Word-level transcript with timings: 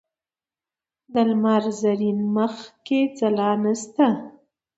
د 1.13 1.15
لمر 1.29 1.63
زرین 1.81 2.19
مخ 2.35 2.55
کې 2.85 2.99
ځلا 3.17 3.51
نشته 3.63 4.07